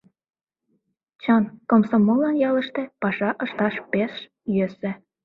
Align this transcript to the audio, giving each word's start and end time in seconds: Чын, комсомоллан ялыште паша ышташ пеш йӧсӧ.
Чын, 1.21 1.43
комсомоллан 1.69 2.35
ялыште 2.49 2.81
паша 3.01 3.29
ышташ 3.45 3.75
пеш 3.91 4.13
йӧсӧ. 4.55 4.91